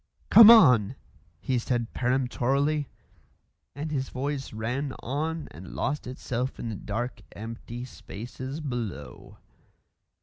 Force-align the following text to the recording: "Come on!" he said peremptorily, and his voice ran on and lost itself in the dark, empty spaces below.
"Come 0.31 0.49
on!" 0.49 0.95
he 1.39 1.59
said 1.59 1.93
peremptorily, 1.93 2.89
and 3.75 3.91
his 3.91 4.09
voice 4.09 4.51
ran 4.51 4.93
on 5.03 5.47
and 5.51 5.75
lost 5.75 6.07
itself 6.07 6.57
in 6.59 6.69
the 6.69 6.75
dark, 6.75 7.21
empty 7.33 7.85
spaces 7.85 8.61
below. 8.61 9.37